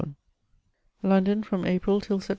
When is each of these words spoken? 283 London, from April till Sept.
283 1.03 1.09
London, 1.11 1.43
from 1.43 1.63
April 1.63 2.01
till 2.01 2.17
Sept. 2.19 2.29